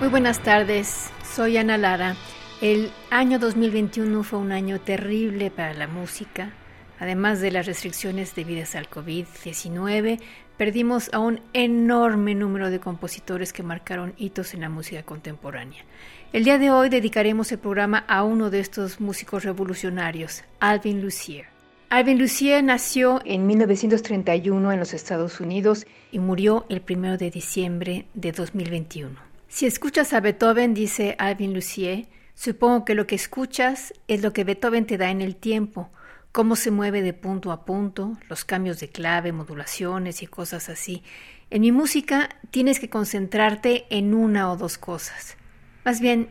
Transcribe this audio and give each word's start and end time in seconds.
Muy 0.00 0.10
buenas 0.10 0.38
tardes, 0.44 1.10
soy 1.24 1.56
Ana 1.56 1.76
Lara. 1.76 2.14
El 2.60 2.92
año 3.10 3.40
2021 3.40 4.22
fue 4.22 4.38
un 4.38 4.52
año 4.52 4.78
terrible 4.78 5.50
para 5.50 5.74
la 5.74 5.88
música. 5.88 6.52
Además 7.00 7.40
de 7.40 7.50
las 7.50 7.66
restricciones 7.66 8.36
debidas 8.36 8.76
al 8.76 8.88
COVID-19, 8.88 10.20
perdimos 10.56 11.10
a 11.12 11.18
un 11.18 11.40
enorme 11.52 12.36
número 12.36 12.70
de 12.70 12.78
compositores 12.78 13.52
que 13.52 13.64
marcaron 13.64 14.14
hitos 14.18 14.54
en 14.54 14.60
la 14.60 14.68
música 14.68 15.02
contemporánea. 15.02 15.84
El 16.32 16.44
día 16.44 16.58
de 16.58 16.70
hoy 16.70 16.90
dedicaremos 16.90 17.50
el 17.50 17.58
programa 17.58 18.04
a 18.06 18.22
uno 18.22 18.50
de 18.50 18.60
estos 18.60 19.00
músicos 19.00 19.42
revolucionarios, 19.42 20.44
Alvin 20.60 21.02
Lucier. 21.02 21.46
Alvin 21.90 22.20
Lucier 22.20 22.62
nació 22.62 23.20
en 23.24 23.48
1931 23.48 24.70
en 24.70 24.78
los 24.78 24.94
Estados 24.94 25.40
Unidos 25.40 25.88
y 26.12 26.20
murió 26.20 26.66
el 26.68 26.84
1 26.88 27.16
de 27.16 27.32
diciembre 27.32 28.06
de 28.14 28.30
2021. 28.30 29.27
Si 29.48 29.64
escuchas 29.64 30.12
a 30.12 30.20
Beethoven, 30.20 30.74
dice 30.74 31.16
Alvin 31.18 31.54
Lucier, 31.54 32.06
supongo 32.34 32.84
que 32.84 32.94
lo 32.94 33.06
que 33.06 33.14
escuchas 33.14 33.94
es 34.06 34.22
lo 34.22 34.34
que 34.34 34.44
Beethoven 34.44 34.86
te 34.86 34.98
da 34.98 35.10
en 35.10 35.22
el 35.22 35.36
tiempo, 35.36 35.90
cómo 36.32 36.54
se 36.54 36.70
mueve 36.70 37.00
de 37.00 37.14
punto 37.14 37.50
a 37.50 37.64
punto, 37.64 38.18
los 38.28 38.44
cambios 38.44 38.78
de 38.78 38.90
clave, 38.90 39.32
modulaciones 39.32 40.22
y 40.22 40.26
cosas 40.26 40.68
así. 40.68 41.02
En 41.48 41.62
mi 41.62 41.72
música 41.72 42.28
tienes 42.50 42.78
que 42.78 42.90
concentrarte 42.90 43.86
en 43.88 44.12
una 44.12 44.52
o 44.52 44.56
dos 44.58 44.76
cosas, 44.76 45.38
más 45.82 46.00
bien 46.00 46.28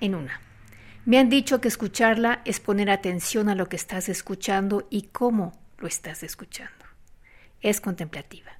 en 0.00 0.14
una. 0.14 0.40
Me 1.04 1.18
han 1.18 1.28
dicho 1.28 1.60
que 1.60 1.68
escucharla 1.68 2.40
es 2.44 2.60
poner 2.60 2.88
atención 2.88 3.48
a 3.48 3.56
lo 3.56 3.68
que 3.68 3.76
estás 3.76 4.08
escuchando 4.08 4.86
y 4.90 5.08
cómo 5.10 5.58
lo 5.78 5.88
estás 5.88 6.22
escuchando. 6.22 6.84
Es 7.62 7.80
contemplativa. 7.80 8.52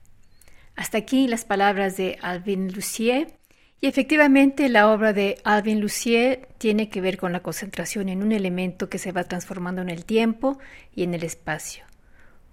Hasta 0.75 0.99
aquí 0.99 1.29
las 1.29 1.45
palabras 1.45 1.97
de 1.97 2.19
Alvin 2.23 2.73
Lucier 2.73 3.40
y 3.81 3.87
efectivamente 3.87 4.69
la 4.69 4.93
obra 4.93 5.13
de 5.13 5.39
Alvin 5.43 5.81
Lucier 5.81 6.49
tiene 6.59 6.91
que 6.91 7.01
ver 7.01 7.17
con 7.17 7.33
la 7.33 7.41
concentración 7.41 8.09
en 8.09 8.23
un 8.23 8.33
elemento 8.33 8.89
que 8.89 8.99
se 8.99 9.13
va 9.13 9.25
transformando 9.25 9.81
en 9.81 9.89
el 9.89 10.05
tiempo 10.05 10.59
y 10.95 11.03
en 11.03 11.15
el 11.15 11.25
espacio, 11.25 11.85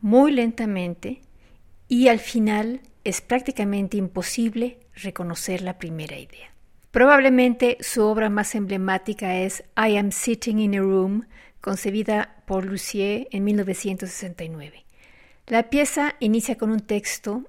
muy 0.01 0.31
lentamente, 0.31 1.21
y 1.89 2.07
al 2.07 2.19
final 2.19 2.81
es 3.03 3.21
prácticamente 3.21 3.97
imposible 3.97 4.79
reconocer 4.95 5.61
la 5.61 5.77
primera 5.77 6.17
idea. 6.17 6.53
Probablemente 6.91 7.77
su 7.81 8.03
obra 8.03 8.29
más 8.29 8.55
emblemática 8.55 9.37
es 9.37 9.63
I 9.75 9.97
Am 9.97 10.11
Sitting 10.11 10.59
in 10.59 10.75
a 10.75 10.79
Room, 10.79 11.27
concebida 11.61 12.43
por 12.45 12.65
Lucier 12.65 13.27
en 13.31 13.43
1969. 13.43 14.85
La 15.47 15.69
pieza 15.69 16.15
inicia 16.19 16.57
con 16.57 16.71
un 16.71 16.79
texto 16.79 17.43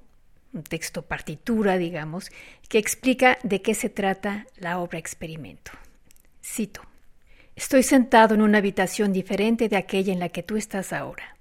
un 0.58 0.64
texto 0.64 1.02
partitura, 1.02 1.78
digamos, 1.78 2.30
que 2.68 2.78
explica 2.78 3.38
de 3.42 3.62
qué 3.62 3.74
se 3.74 3.88
trata 3.88 4.46
la 4.58 4.78
obra 4.78 4.98
experimento. 4.98 5.72
Cito. 6.42 6.82
Estoy 7.56 7.82
sentado 7.82 8.34
en 8.34 8.42
una 8.42 8.58
habitación 8.58 9.12
diferente 9.12 9.68
de 9.68 9.76
aquella 9.76 10.12
en 10.12 10.20
la 10.20 10.28
que 10.28 10.42
tú 10.42 10.56
estás 10.56 10.92
ahora. 10.92 11.36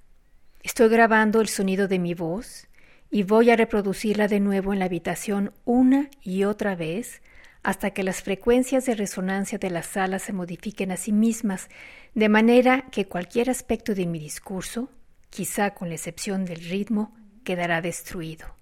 Estoy 0.63 0.89
grabando 0.89 1.41
el 1.41 1.47
sonido 1.47 1.87
de 1.87 1.99
mi 1.99 2.13
voz 2.13 2.67
y 3.11 3.23
voy 3.23 3.51
a 3.51 3.55
reproducirla 3.55 4.27
de 4.27 4.39
nuevo 4.39 4.73
en 4.73 4.79
la 4.79 4.85
habitación 4.85 5.53
una 5.63 6.09
y 6.21 6.43
otra 6.43 6.75
vez 6.75 7.21
hasta 7.63 7.91
que 7.91 8.03
las 8.03 8.21
frecuencias 8.21 8.85
de 8.85 8.95
resonancia 8.95 9.57
de 9.57 9.69
la 9.69 9.83
sala 9.83 10.19
se 10.19 10.33
modifiquen 10.33 10.91
a 10.91 10.97
sí 10.97 11.11
mismas, 11.11 11.69
de 12.15 12.29
manera 12.29 12.85
que 12.91 13.05
cualquier 13.05 13.49
aspecto 13.49 13.93
de 13.93 14.05
mi 14.05 14.19
discurso, 14.19 14.89
quizá 15.29 15.73
con 15.73 15.89
la 15.89 15.95
excepción 15.95 16.45
del 16.45 16.61
ritmo, 16.61 17.15
quedará 17.43 17.81
destruido. 17.81 18.56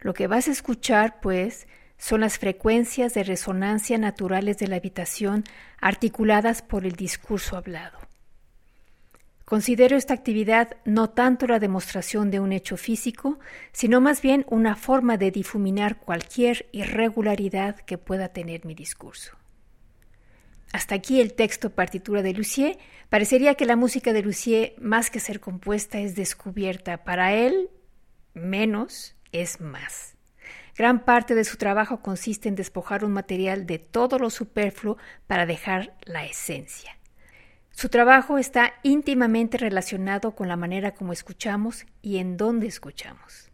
Lo 0.00 0.14
que 0.14 0.26
vas 0.26 0.48
a 0.48 0.52
escuchar, 0.52 1.20
pues, 1.20 1.66
son 1.98 2.22
las 2.22 2.38
frecuencias 2.38 3.12
de 3.12 3.24
resonancia 3.24 3.98
naturales 3.98 4.58
de 4.58 4.68
la 4.68 4.76
habitación 4.76 5.44
articuladas 5.80 6.62
por 6.62 6.86
el 6.86 6.92
discurso 6.92 7.56
hablado. 7.56 7.98
Considero 9.44 9.96
esta 9.96 10.14
actividad 10.14 10.76
no 10.84 11.10
tanto 11.10 11.46
la 11.46 11.58
demostración 11.58 12.30
de 12.30 12.38
un 12.38 12.52
hecho 12.52 12.76
físico, 12.76 13.40
sino 13.72 14.00
más 14.00 14.22
bien 14.22 14.46
una 14.48 14.76
forma 14.76 15.16
de 15.16 15.32
difuminar 15.32 15.98
cualquier 15.98 16.68
irregularidad 16.72 17.76
que 17.80 17.98
pueda 17.98 18.28
tener 18.28 18.64
mi 18.64 18.74
discurso. 18.74 19.36
Hasta 20.72 20.94
aquí 20.94 21.20
el 21.20 21.34
texto 21.34 21.70
partitura 21.70 22.22
de 22.22 22.32
Lucier. 22.32 22.78
Parecería 23.08 23.56
que 23.56 23.66
la 23.66 23.74
música 23.74 24.12
de 24.12 24.22
Lucier, 24.22 24.74
más 24.78 25.10
que 25.10 25.18
ser 25.18 25.40
compuesta, 25.40 25.98
es 25.98 26.14
descubierta. 26.14 27.02
Para 27.02 27.34
él, 27.34 27.70
menos 28.34 29.16
es 29.32 29.60
más. 29.60 30.16
Gran 30.76 31.04
parte 31.04 31.34
de 31.34 31.44
su 31.44 31.56
trabajo 31.56 32.00
consiste 32.00 32.48
en 32.48 32.54
despojar 32.54 33.04
un 33.04 33.12
material 33.12 33.66
de 33.66 33.78
todo 33.78 34.18
lo 34.18 34.30
superfluo 34.30 34.96
para 35.26 35.46
dejar 35.46 35.94
la 36.04 36.24
esencia. 36.24 36.96
Su 37.70 37.88
trabajo 37.88 38.38
está 38.38 38.74
íntimamente 38.82 39.58
relacionado 39.58 40.34
con 40.34 40.48
la 40.48 40.56
manera 40.56 40.94
como 40.94 41.12
escuchamos 41.12 41.86
y 42.02 42.18
en 42.18 42.36
dónde 42.36 42.66
escuchamos. 42.66 43.50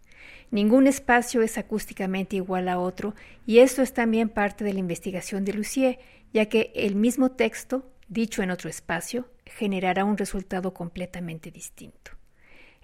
Ningún 0.50 0.86
espacio 0.86 1.42
es 1.42 1.58
acústicamente 1.58 2.36
igual 2.36 2.68
a 2.68 2.78
otro 2.78 3.14
y 3.44 3.58
esto 3.58 3.82
es 3.82 3.92
también 3.92 4.28
parte 4.28 4.64
de 4.64 4.72
la 4.72 4.80
investigación 4.80 5.44
de 5.44 5.52
Lucier, 5.52 5.98
ya 6.32 6.46
que 6.46 6.72
el 6.74 6.94
mismo 6.94 7.32
texto, 7.32 7.92
dicho 8.08 8.42
en 8.42 8.50
otro 8.50 8.70
espacio, 8.70 9.28
generará 9.44 10.04
un 10.04 10.16
resultado 10.16 10.72
completamente 10.72 11.50
distinto. 11.50 12.15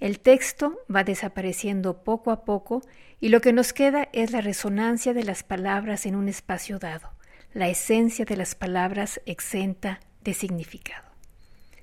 El 0.03 0.19
texto 0.19 0.81
va 0.93 1.05
desapareciendo 1.05 2.03
poco 2.03 2.33
a 2.33 2.45
poco 2.45 2.83
y 3.21 3.29
lo 3.29 3.41
que 3.41 3.53
nos 3.53 3.73
queda 3.73 4.09
es 4.13 4.33
la 4.33 4.41
resonancia 4.41 5.15
de 5.15 5.23
las 5.23 5.45
palabras 5.45 6.07
en 6.07 6.17
un 6.17 6.29
espacio 6.29 6.81
dado, 6.81 7.13
la 7.55 7.69
esencia 7.69 8.25
de 8.25 8.37
las 8.37 8.57
palabras 8.57 9.21
exenta 9.27 10.01
de 10.25 10.35
significado. 10.35 11.09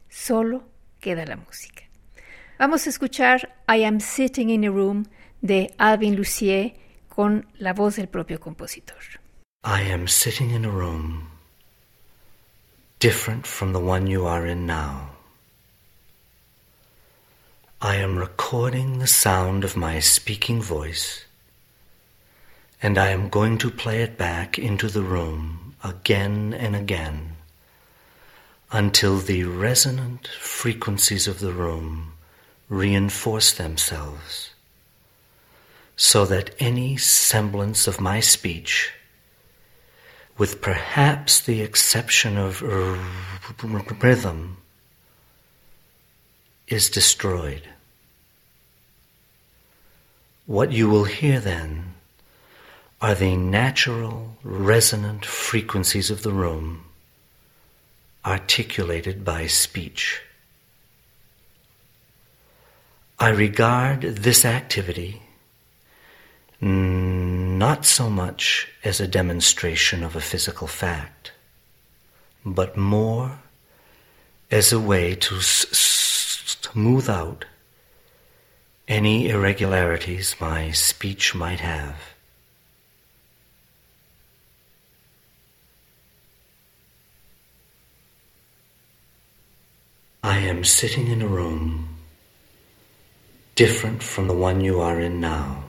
Solo 0.09 0.67
queda 0.99 1.25
la 1.25 1.37
música. 1.37 1.83
Vamos 2.57 2.87
a 2.87 2.89
escuchar 2.89 3.55
I 3.69 3.85
Am 3.85 4.01
Sitting 4.01 4.49
in 4.49 4.65
a 4.65 4.69
Room 4.69 5.05
de 5.39 5.73
Alvin 5.77 6.17
Lucier 6.17 6.73
con 7.07 7.47
la 7.57 7.71
voz 7.71 7.95
del 7.95 8.09
propio 8.09 8.41
compositor. 8.41 9.01
I 9.63 9.93
am 9.93 10.09
sitting 10.09 10.51
in 10.51 10.65
a 10.65 10.69
room 10.69 11.29
different 12.99 13.47
from 13.47 13.71
the 13.71 13.79
one 13.79 14.11
you 14.11 14.27
are 14.27 14.45
in 14.45 14.65
now. 14.65 15.08
I 17.81 17.95
am 17.95 18.17
recording 18.17 18.99
the 18.99 19.07
sound 19.07 19.63
of 19.63 19.77
my 19.77 20.01
speaking 20.01 20.61
voice, 20.61 21.23
and 22.83 22.97
I 22.97 23.11
am 23.11 23.29
going 23.29 23.57
to 23.59 23.71
play 23.71 24.01
it 24.01 24.17
back 24.17 24.59
into 24.59 24.89
the 24.89 25.01
room 25.01 25.75
again 25.81 26.53
and 26.53 26.75
again 26.75 27.37
until 28.69 29.19
the 29.19 29.45
resonant 29.45 30.27
frequencies 30.27 31.25
of 31.25 31.39
the 31.39 31.53
room 31.53 32.15
reinforce 32.67 33.53
themselves, 33.53 34.49
so 35.95 36.25
that 36.25 36.53
any 36.59 36.97
semblance 36.97 37.87
of 37.87 38.01
my 38.01 38.19
speech, 38.19 38.91
with 40.37 40.59
perhaps 40.59 41.39
the 41.39 41.61
exception 41.61 42.37
of 42.37 42.61
rhythm, 42.61 44.57
is 46.69 46.89
destroyed. 46.89 47.63
What 50.45 50.71
you 50.71 50.89
will 50.89 51.03
hear 51.03 51.39
then 51.39 51.93
are 53.01 53.15
the 53.15 53.35
natural 53.35 54.37
resonant 54.43 55.25
frequencies 55.25 56.09
of 56.09 56.23
the 56.23 56.31
room 56.31 56.85
articulated 58.25 59.23
by 59.23 59.47
speech. 59.47 60.21
I 63.19 63.29
regard 63.29 64.01
this 64.01 64.45
activity 64.45 65.21
not 66.61 67.85
so 67.85 68.09
much 68.09 68.67
as 68.83 68.99
a 68.99 69.07
demonstration 69.07 70.03
of 70.03 70.15
a 70.15 70.21
physical 70.21 70.67
fact, 70.67 71.31
but 72.45 72.75
more 72.75 73.39
as 74.51 74.73
a 74.73 74.79
way 74.79 75.15
to 75.15 75.41
smooth 76.61 77.09
out 77.09 77.45
any 78.87 79.29
irregularities 79.29 80.35
my 80.39 80.71
speech 80.71 81.33
might 81.35 81.59
have. 81.59 81.95
I 90.23 90.39
am 90.39 90.63
sitting 90.63 91.07
in 91.07 91.21
a 91.21 91.27
room 91.27 91.97
different 93.55 94.03
from 94.03 94.27
the 94.27 94.33
one 94.33 94.61
you 94.61 94.79
are 94.79 94.99
in 94.99 95.19
now. 95.19 95.63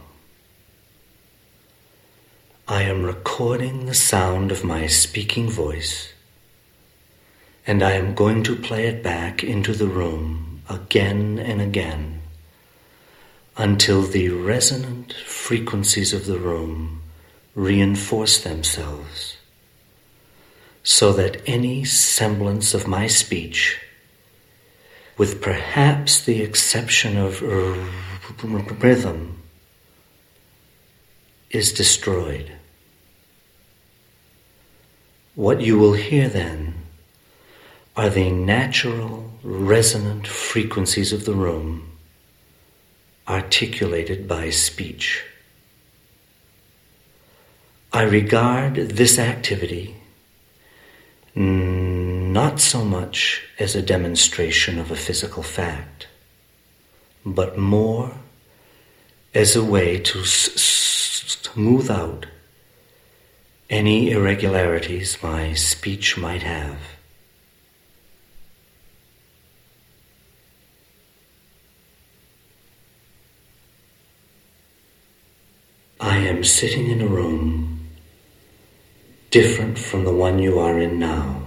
I 2.67 2.83
am 2.83 3.03
recording 3.03 3.87
the 3.87 3.95
sound 3.95 4.53
of 4.53 4.65
my 4.65 4.87
speaking 4.87 5.51
voice, 5.51 6.13
and 7.67 7.83
I 7.83 7.93
am 7.93 8.15
going 8.15 8.43
to 8.45 8.57
play 8.57 8.87
it 8.87 9.03
back 9.03 9.45
into 9.45 9.73
the 9.73 9.89
room 9.89 10.50
again 10.70 11.38
and 11.38 11.61
again 11.61 12.22
until 13.56 14.02
the 14.02 14.28
resonant 14.28 15.12
frequencies 15.12 16.12
of 16.12 16.25
the 16.26 16.38
room 16.38 17.02
reinforce 17.55 18.43
themselves 18.43 19.37
so 20.82 21.12
that 21.12 21.43
any 21.46 21.84
semblance 21.84 22.72
of 22.72 22.87
my 22.87 23.06
speech, 23.06 23.81
with 25.19 25.43
perhaps 25.43 26.25
the 26.25 26.40
exception 26.40 27.19
of 27.19 27.43
rhythm, 28.82 29.43
is 31.50 31.72
destroyed. 31.72 32.52
What 35.34 35.61
you 35.61 35.78
will 35.78 35.94
hear 35.94 36.28
then 36.28 36.80
are 37.97 38.11
the 38.11 38.31
natural 38.31 39.31
resonant 39.43 40.27
frequencies 40.27 41.13
of 41.13 41.25
the 41.25 41.35
room 41.35 41.91
articulated 43.29 44.27
by 44.27 44.51
speech. 44.51 45.25
I 47.93 48.03
regard 48.03 48.77
this 48.77 49.19
activity 49.19 49.97
not 51.35 52.61
so 52.61 52.85
much 52.85 53.43
as 53.59 53.75
a 53.75 53.83
demonstration 53.83 54.79
of 54.79 54.91
a 54.91 54.97
physical 54.97 55.43
fact, 55.43 56.07
but 57.25 57.59
more 57.59 58.13
as 59.35 59.55
a 59.55 59.65
way 59.65 59.99
to 59.99 60.25
smooth 60.25 61.91
out 61.91 62.27
any 63.69 64.11
irregularities 64.11 65.23
my 65.23 65.55
speech 65.55 66.17
might 66.17 66.43
have. 66.43 66.79
I 76.02 76.17
am 76.20 76.44
sitting 76.44 76.88
in 76.88 77.02
a 77.02 77.06
room 77.06 77.87
different 79.31 79.79
from 79.79 80.05
the 80.05 80.14
one 80.14 80.38
you 80.38 80.58
are 80.58 80.81
in 80.81 80.99
now. 80.99 81.43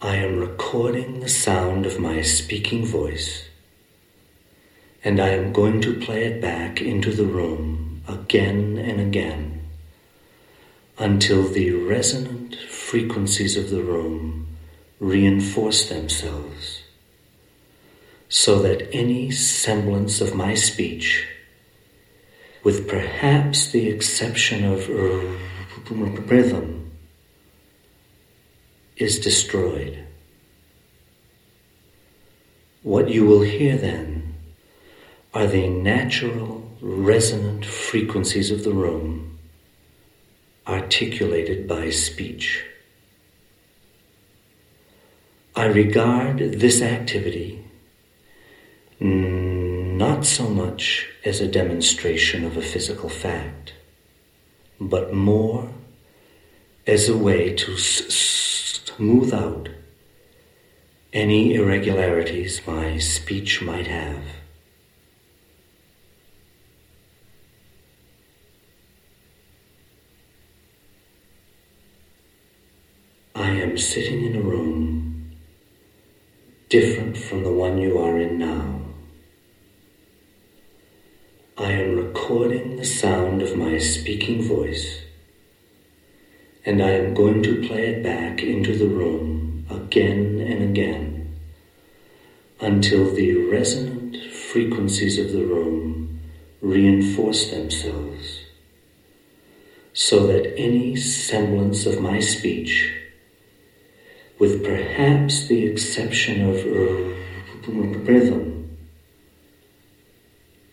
I 0.00 0.16
am 0.16 0.38
recording 0.38 1.20
the 1.20 1.28
sound 1.28 1.84
of 1.84 2.00
my 2.00 2.22
speaking 2.22 2.86
voice 2.86 3.48
and 5.04 5.20
I 5.20 5.28
am 5.28 5.52
going 5.52 5.82
to 5.82 6.00
play 6.00 6.24
it 6.24 6.40
back 6.40 6.80
into 6.80 7.12
the 7.12 7.26
room 7.26 8.02
again 8.08 8.78
and 8.78 8.98
again 8.98 9.60
until 10.98 11.46
the 11.46 11.72
resonant 11.72 12.56
frequencies 12.56 13.58
of 13.58 13.68
the 13.68 13.82
room 13.82 14.46
reinforce 15.00 15.90
themselves 15.90 16.82
so 18.30 18.60
that 18.62 18.88
any 18.94 19.30
semblance 19.30 20.22
of 20.22 20.34
my 20.34 20.54
speech, 20.54 21.28
with 22.64 22.88
perhaps 22.88 23.70
the 23.72 23.88
exception 23.88 24.64
of 24.64 24.88
rhythm, 25.90 26.90
is 28.96 29.20
destroyed. 29.20 30.02
What 32.82 33.10
you 33.10 33.26
will 33.26 33.42
hear 33.42 33.76
then 33.76 34.34
are 35.34 35.46
the 35.46 35.68
natural 35.68 36.70
resonant 36.80 37.64
frequencies 37.64 38.50
of 38.50 38.64
the 38.64 38.72
room 38.72 39.38
articulated 40.66 41.68
by 41.68 41.90
speech. 41.90 42.64
I 45.56 45.66
regard 45.66 46.38
this 46.38 46.80
activity 46.80 47.64
not 50.06 50.26
so 50.26 50.46
much 50.50 51.08
as 51.24 51.40
a 51.40 51.48
demonstration 51.48 52.44
of 52.44 52.58
a 52.58 52.68
physical 52.72 53.08
fact, 53.08 53.72
but 54.78 55.14
more 55.14 55.70
as 56.86 57.08
a 57.08 57.16
way 57.16 57.54
to 57.54 57.74
smooth 57.78 59.32
out 59.32 59.70
any 61.14 61.54
irregularities 61.54 62.60
my 62.66 62.98
speech 62.98 63.62
might 63.62 63.86
have. 63.86 64.22
I 73.34 73.52
am 73.52 73.78
sitting 73.78 74.22
in 74.26 74.36
a 74.36 74.42
room 74.42 75.32
different 76.68 77.16
from 77.16 77.42
the 77.42 77.52
one 77.52 77.78
you 77.78 77.96
are 77.98 78.18
in 78.20 78.38
now. 78.38 78.73
I 81.56 81.70
am 81.70 81.94
recording 81.94 82.76
the 82.76 82.84
sound 82.84 83.40
of 83.40 83.56
my 83.56 83.78
speaking 83.78 84.42
voice, 84.42 85.02
and 86.66 86.82
I 86.82 86.90
am 86.90 87.14
going 87.14 87.44
to 87.44 87.64
play 87.68 87.86
it 87.86 88.02
back 88.02 88.42
into 88.42 88.76
the 88.76 88.88
room 88.88 89.64
again 89.70 90.40
and 90.40 90.64
again 90.64 91.38
until 92.60 93.08
the 93.08 93.36
resonant 93.36 94.32
frequencies 94.32 95.16
of 95.16 95.30
the 95.30 95.44
room 95.44 96.18
reinforce 96.60 97.52
themselves 97.52 98.40
so 99.92 100.26
that 100.26 100.58
any 100.58 100.96
semblance 100.96 101.86
of 101.86 102.00
my 102.00 102.18
speech 102.18 102.92
with 104.40 104.64
perhaps 104.64 105.46
the 105.46 105.66
exception 105.66 106.48
of 106.48 106.64
rhythm, 108.08 108.53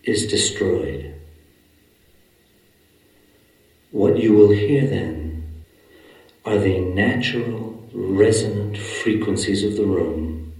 is 0.04 0.28
destroyed. 0.28 1.14
What 3.92 4.18
you 4.18 4.34
will 4.34 4.52
hear 4.52 4.86
then 4.88 5.64
are 6.46 6.58
the 6.58 6.80
natural 6.80 7.88
resonant 7.94 8.78
frequencies 8.78 9.64
of 9.64 9.76
the 9.76 9.86
room 9.86 10.54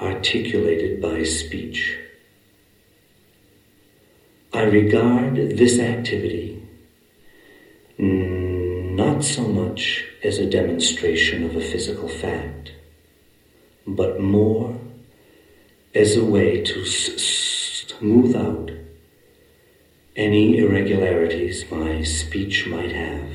articulated 0.00 1.00
by 1.00 1.22
speech. 1.22 1.98
I 4.52 4.62
regard 4.62 5.36
this 5.36 5.78
activity 5.78 6.60
not 7.98 9.24
so 9.24 9.42
much 9.42 10.04
as 10.24 10.38
a 10.38 10.46
demonstration 10.46 11.44
of 11.44 11.56
a 11.56 11.60
physical 11.60 12.08
fact, 12.08 12.72
but 13.86 14.20
more 14.20 14.78
as 15.94 16.16
a 16.16 16.24
way 16.24 16.62
to 16.62 16.84
smooth 18.00 18.34
out 18.34 18.70
any 20.16 20.56
irregularities 20.56 21.70
my 21.70 22.02
speech 22.02 22.66
might 22.66 22.92
have. 22.92 23.30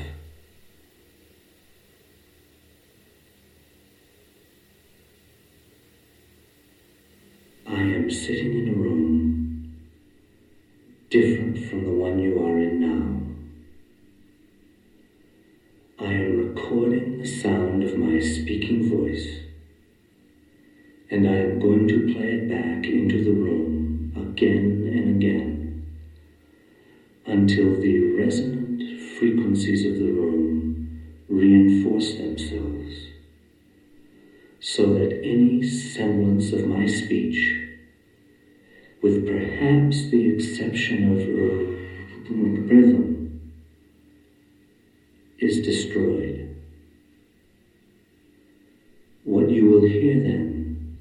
I 7.64 7.80
am 7.80 8.10
sitting 8.10 8.58
in 8.58 8.74
a 8.74 8.76
room 8.76 9.76
different 11.10 11.70
from 11.70 11.84
the 11.84 11.92
one 11.92 12.18
you 12.18 12.44
are 12.44 12.58
in 12.58 12.80
now. 12.80 13.22
I 16.04 16.12
am 16.12 16.38
recording 16.38 17.18
the 17.18 17.28
sound 17.28 17.84
of 17.84 17.96
my 17.96 18.18
speaking 18.18 18.90
voice, 18.90 19.28
and 21.08 21.28
I 21.28 21.36
am 21.36 21.60
going 21.60 21.86
to 21.86 22.12
play 22.12 22.32
it 22.32 22.48
back 22.48 22.84
into 22.84 23.22
the 23.22 23.30
room 23.30 23.75
again 24.36 24.92
and 24.92 25.16
again 25.16 25.86
until 27.24 27.80
the 27.80 28.12
resonant 28.18 28.82
frequencies 29.18 29.86
of 29.86 29.94
the 29.94 30.12
room 30.12 31.02
reinforce 31.30 32.16
themselves 32.16 33.06
so 34.60 34.92
that 34.92 35.20
any 35.24 35.66
semblance 35.66 36.52
of 36.52 36.66
my 36.66 36.86
speech, 36.86 37.62
with 39.02 39.26
perhaps 39.26 40.10
the 40.10 40.28
exception 40.28 41.12
of 41.12 41.18
rhythm, 42.68 43.40
is 45.38 45.62
destroyed. 45.62 46.54
What 49.24 49.48
you 49.48 49.70
will 49.70 49.86
hear 49.86 50.14
then 50.14 50.98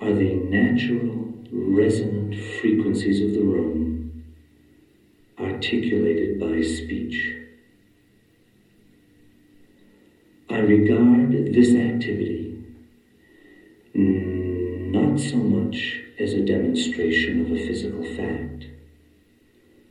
are 0.00 0.12
the 0.12 0.34
natural 0.34 1.21
resonant 1.52 2.34
frequencies 2.60 3.20
of 3.20 3.34
the 3.34 3.42
room 3.42 4.24
articulated 5.38 6.40
by 6.40 6.62
speech. 6.62 7.36
I 10.48 10.58
regard 10.58 11.32
this 11.52 11.74
activity 11.74 12.64
not 13.94 15.20
so 15.20 15.36
much 15.36 16.00
as 16.18 16.32
a 16.32 16.40
demonstration 16.40 17.44
of 17.44 17.52
a 17.52 17.66
physical 17.66 18.02
fact, 18.02 18.66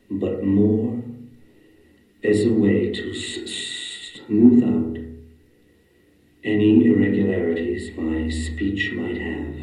but 0.10 0.44
more 0.44 1.02
as 2.24 2.46
a 2.46 2.54
way 2.54 2.92
to 2.92 3.14
smooth 3.14 4.64
out 4.64 4.98
any 6.44 6.86
irregularities 6.86 7.96
my 7.96 8.30
speech 8.30 8.94
might 8.94 9.18
have. 9.18 9.56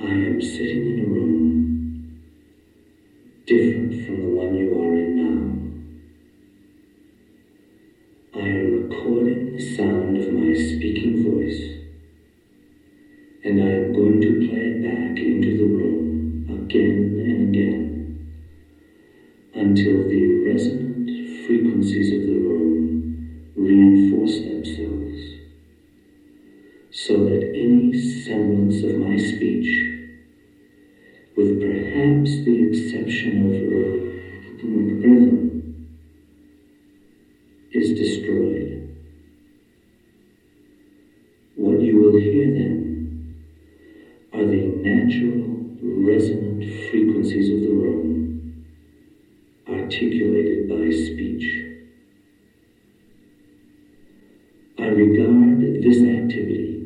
I 0.00 0.12
am 0.38 0.44
sitting 0.44 0.86
in 0.86 0.98
a 1.00 1.08
room 1.08 2.14
different 3.44 4.06
from 4.06 4.20
the 4.20 4.28
one 4.28 4.54
you 4.54 4.80
are 4.80 4.94
in 4.96 5.16
now. 5.16 5.58
I 8.40 8.46
am 8.46 8.88
recording 8.88 9.56
the 9.56 9.60
sound 9.74 10.16
of 10.16 10.32
my 10.32 10.54
speaking 10.54 11.24
voice, 11.24 11.60
and 13.42 13.60
I 13.60 13.68
am 13.68 13.92
going 13.92 14.20
to 14.20 14.46
play 14.46 14.60
it 14.60 14.80
back 14.80 15.18
into 15.18 15.56
the 15.56 15.64
room 15.64 16.46
again 16.48 17.18
and 17.18 17.48
again 17.48 18.30
until 19.54 20.06
the 20.06 20.44
resonant 20.46 21.10
frequencies 21.46 22.12
of 22.12 22.20
the 22.28 22.38
room 22.38 23.42
reinforce 23.56 24.38
themselves 24.38 25.38
so 26.92 27.24
that 27.24 27.50
any 27.56 27.92
semblance 27.98 28.82
of 28.84 28.98
my 28.98 29.16
speech, 29.16 29.97
perhaps 32.18 32.44
the 32.44 32.68
exception 32.68 33.46
of 33.46 33.52
rhythm, 34.62 35.86
is 37.72 37.98
destroyed. 37.98 38.96
What 41.56 41.80
you 41.80 42.00
will 42.00 42.18
hear 42.18 42.46
then 42.46 43.34
are 44.32 44.44
the 44.44 44.66
natural 44.82 45.66
resonant 45.82 46.64
frequencies 46.90 47.50
of 47.50 47.60
the 47.60 47.68
room 47.68 48.64
articulated 49.68 50.68
by 50.68 50.90
speech. 50.90 51.66
I 54.78 54.86
regard 54.86 55.60
this 55.82 55.98
activity 55.98 56.78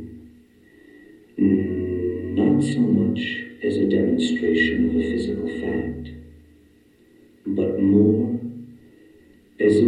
not 1.38 2.62
so 2.62 2.80
much 2.80 3.20
as 3.62 3.76
a 3.76 3.88
demonstration 3.88 4.71
more 7.82 8.38
as 9.60 9.80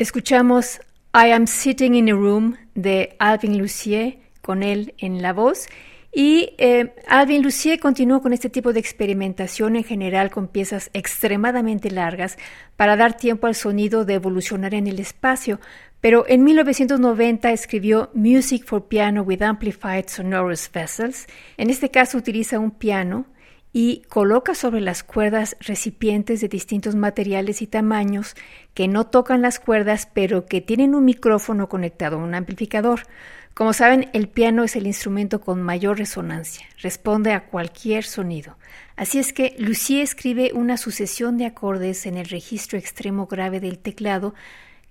Escuchamos 0.00 0.80
I 1.12 1.32
Am 1.32 1.48
Sitting 1.48 1.96
in 1.96 2.08
a 2.08 2.12
Room 2.12 2.56
de 2.76 3.16
Alvin 3.18 3.58
Lucier, 3.58 4.20
con 4.42 4.62
él 4.62 4.94
en 4.96 5.22
la 5.22 5.32
voz. 5.32 5.66
Y 6.14 6.54
eh, 6.58 6.94
Alvin 7.08 7.42
Lucier 7.42 7.80
continuó 7.80 8.22
con 8.22 8.32
este 8.32 8.48
tipo 8.48 8.72
de 8.72 8.78
experimentación 8.78 9.74
en 9.74 9.82
general 9.82 10.30
con 10.30 10.46
piezas 10.46 10.90
extremadamente 10.92 11.90
largas 11.90 12.38
para 12.76 12.96
dar 12.96 13.16
tiempo 13.16 13.48
al 13.48 13.56
sonido 13.56 14.04
de 14.04 14.14
evolucionar 14.14 14.72
en 14.72 14.86
el 14.86 15.00
espacio, 15.00 15.58
pero 16.00 16.24
en 16.28 16.44
1990 16.44 17.50
escribió 17.50 18.10
Music 18.14 18.66
for 18.66 18.86
Piano 18.86 19.22
with 19.22 19.42
Amplified 19.42 20.06
Sonorous 20.06 20.70
Vessels. 20.72 21.26
En 21.56 21.70
este 21.70 21.90
caso 21.90 22.18
utiliza 22.18 22.60
un 22.60 22.70
piano 22.70 23.26
y 23.80 24.02
coloca 24.08 24.56
sobre 24.56 24.80
las 24.80 25.04
cuerdas 25.04 25.56
recipientes 25.60 26.40
de 26.40 26.48
distintos 26.48 26.96
materiales 26.96 27.62
y 27.62 27.68
tamaños 27.68 28.34
que 28.74 28.88
no 28.88 29.06
tocan 29.06 29.40
las 29.40 29.60
cuerdas 29.60 30.08
pero 30.12 30.46
que 30.46 30.60
tienen 30.60 30.96
un 30.96 31.04
micrófono 31.04 31.68
conectado 31.68 32.16
a 32.16 32.24
un 32.24 32.34
amplificador. 32.34 33.02
Como 33.54 33.72
saben, 33.72 34.10
el 34.14 34.28
piano 34.28 34.64
es 34.64 34.74
el 34.74 34.88
instrumento 34.88 35.40
con 35.40 35.62
mayor 35.62 35.96
resonancia, 35.96 36.66
responde 36.78 37.32
a 37.32 37.44
cualquier 37.46 38.02
sonido. 38.02 38.56
Así 38.96 39.20
es 39.20 39.32
que 39.32 39.54
Lucie 39.58 40.02
escribe 40.02 40.50
una 40.54 40.76
sucesión 40.76 41.38
de 41.38 41.46
acordes 41.46 42.04
en 42.06 42.16
el 42.16 42.26
registro 42.26 42.80
extremo 42.80 43.26
grave 43.26 43.60
del 43.60 43.78
teclado 43.78 44.34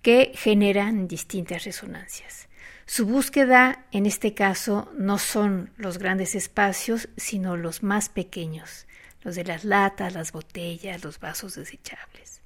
que 0.01 0.31
generan 0.33 1.09
distintas 1.09 1.65
resonancias. 1.65 2.47
Su 2.87 3.05
búsqueda, 3.05 3.85
en 3.91 4.05
este 4.05 4.33
caso, 4.33 4.89
no 4.97 5.17
son 5.17 5.71
los 5.75 5.97
grandes 5.97 6.35
espacios, 6.35 7.09
sino 7.17 7.57
los 7.57 7.83
más 7.83 8.07
pequeños, 8.07 8.87
los 9.23 9.35
de 9.35 9.43
las 9.43 9.65
latas, 9.65 10.13
las 10.13 10.31
botellas, 10.31 11.03
los 11.03 11.19
vasos 11.19 11.55
desechables. 11.55 12.41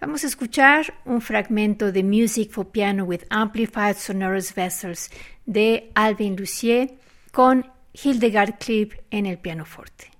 Vamos 0.00 0.24
a 0.24 0.26
escuchar 0.26 0.94
un 1.04 1.20
fragmento 1.20 1.92
de 1.92 2.02
Music 2.02 2.50
for 2.50 2.66
Piano 2.66 3.04
with 3.04 3.22
Amplified 3.30 3.96
Sonorous 3.96 4.52
Vessels 4.52 5.10
de 5.46 5.92
Alvin 5.94 6.34
Lucier 6.34 6.98
con 7.30 7.64
Hildegard 7.92 8.58
Klipp 8.58 8.94
en 9.10 9.26
el 9.26 9.38
pianoforte. 9.38 10.10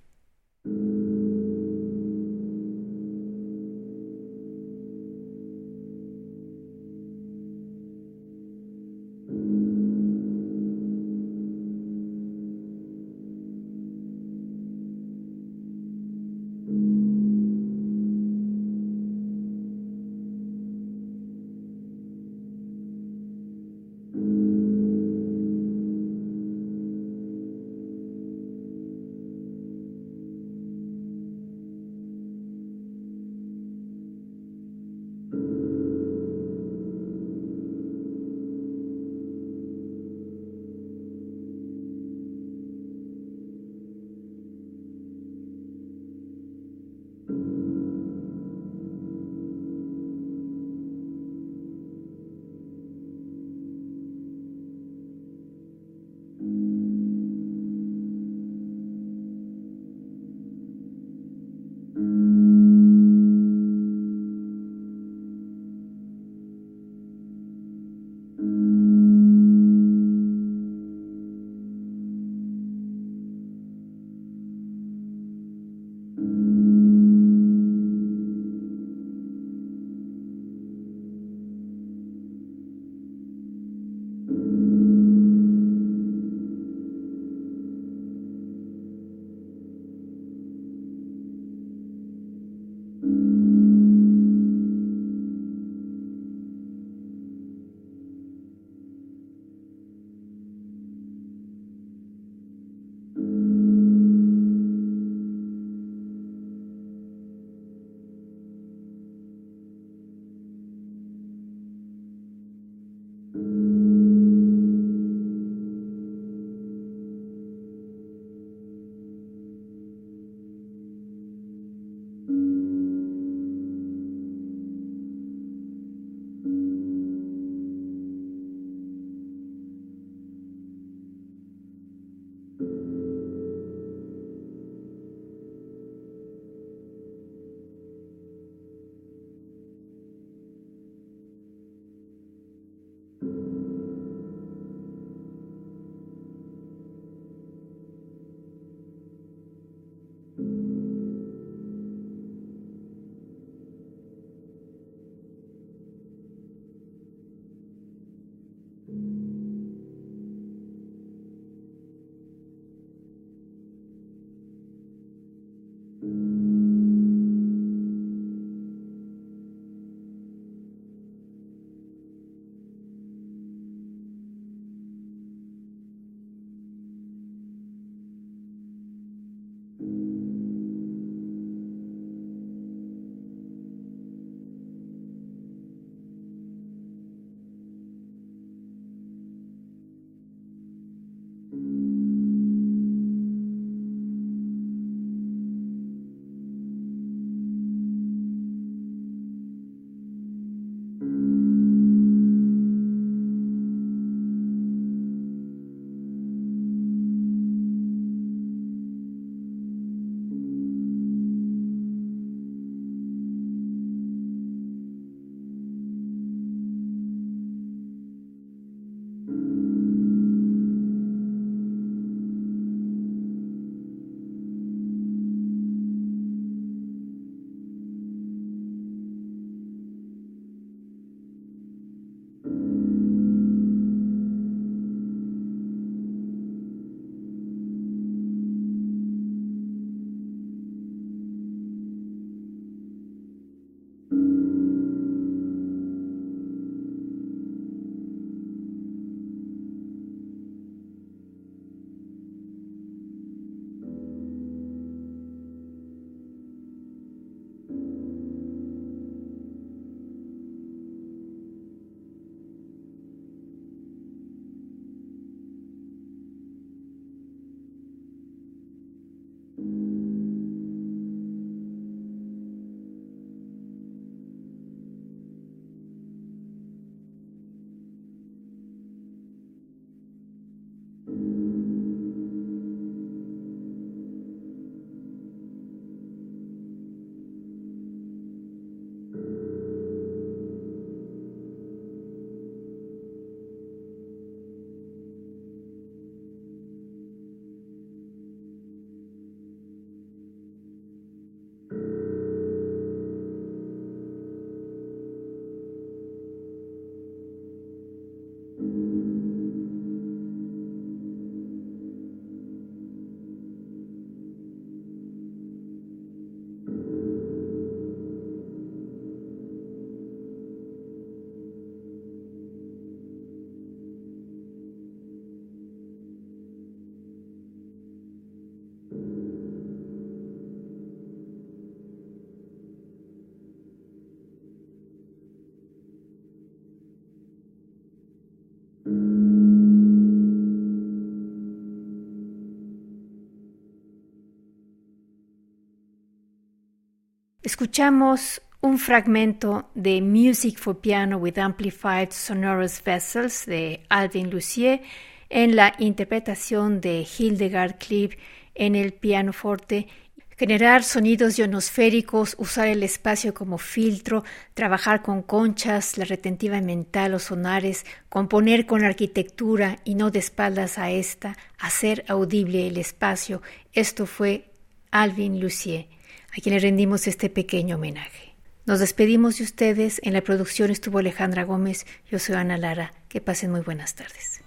Escuchamos 347.58 348.40
un 348.60 348.78
fragmento 348.78 349.68
de 349.74 350.00
Music 350.00 350.60
for 350.60 350.78
Piano 350.78 351.16
with 351.16 351.38
Amplified 351.38 352.12
Sonorous 352.12 352.80
Vessels 352.84 353.46
de 353.46 353.82
Alvin 353.88 354.30
Lucier 354.30 354.80
en 355.28 355.56
la 355.56 355.74
interpretación 355.80 356.80
de 356.80 357.04
Hildegard 357.04 357.78
Klieb 357.78 358.16
en 358.54 358.76
el 358.76 358.92
pianoforte 358.92 359.88
generar 360.36 360.84
sonidos 360.84 361.36
ionosféricos, 361.36 362.36
usar 362.38 362.68
el 362.68 362.84
espacio 362.84 363.34
como 363.34 363.58
filtro, 363.58 364.22
trabajar 364.54 365.02
con 365.02 365.22
conchas, 365.22 365.98
la 365.98 366.04
retentiva 366.04 366.60
mental 366.60 367.12
o 367.14 367.18
sonares, 367.18 367.84
componer 368.08 368.66
con 368.66 368.84
arquitectura 368.84 369.80
y 369.82 369.96
no 369.96 370.12
de 370.12 370.20
espaldas 370.20 370.78
a 370.78 370.92
esta, 370.92 371.36
hacer 371.58 372.04
audible 372.06 372.68
el 372.68 372.76
espacio. 372.76 373.42
Esto 373.72 374.06
fue 374.06 374.52
Alvin 374.92 375.40
Lucier, 375.40 375.88
a 376.36 376.40
quien 376.40 376.54
le 376.54 376.60
rendimos 376.60 377.06
este 377.06 377.30
pequeño 377.30 377.76
homenaje. 377.76 378.34
Nos 378.66 378.80
despedimos 378.80 379.38
de 379.38 379.44
ustedes. 379.44 380.00
En 380.04 380.12
la 380.12 380.20
producción 380.20 380.70
estuvo 380.70 380.98
Alejandra 380.98 381.44
Gómez. 381.44 381.86
Yo 382.10 382.18
soy 382.18 382.36
Ana 382.36 382.58
Lara. 382.58 382.92
Que 383.08 383.20
pasen 383.20 383.50
muy 383.50 383.60
buenas 383.60 383.94
tardes. 383.94 384.42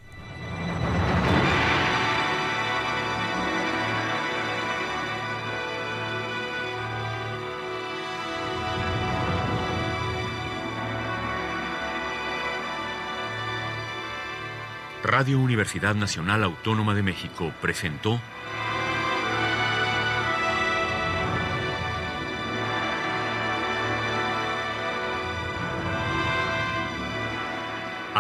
Radio 15.04 15.40
Universidad 15.40 15.96
Nacional 15.96 16.44
Autónoma 16.44 16.94
de 16.94 17.02
México 17.02 17.52
presentó 17.60 18.22